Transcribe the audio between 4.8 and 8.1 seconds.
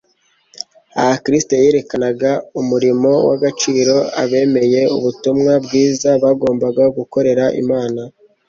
ubutumwa bwiza bagomba gukorera Imana